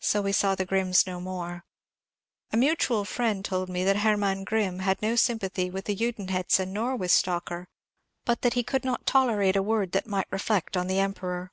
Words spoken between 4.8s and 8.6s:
no sympathy with Judenhetze nor with Stocker, but that